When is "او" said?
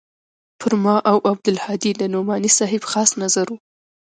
1.11-1.17